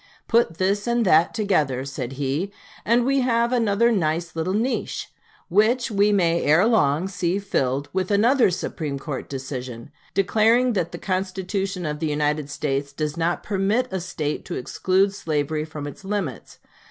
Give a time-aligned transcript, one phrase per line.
[0.27, 2.51] "Put this and that together," said he,
[2.83, 5.11] "and we have another nice little niche,
[5.47, 10.97] which we may ere long see filled with another Supreme Court decision, declaring that the
[10.97, 16.03] Constitution of the United States does not permit a State to exclude slavery from its
[16.03, 16.57] limits....